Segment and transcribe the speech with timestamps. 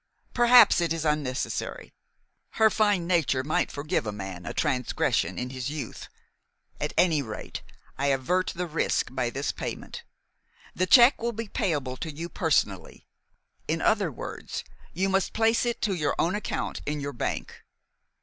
[0.33, 1.93] Perhaps it is unnecessary.
[2.53, 6.07] Her fine nature might forgive a man a transgression of his youth.
[6.79, 7.61] At any rate,
[7.99, 10.03] I avert the risk by this payment.
[10.73, 13.05] The check will be payable to you personally.
[13.67, 17.61] In other words, you must place it to your own account in your bank.